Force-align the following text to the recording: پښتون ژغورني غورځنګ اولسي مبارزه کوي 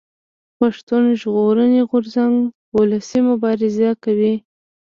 پښتون 0.57 1.03
ژغورني 1.19 1.81
غورځنګ 1.89 2.33
اولسي 2.75 3.19
مبارزه 3.29 3.89
کوي 4.03 4.33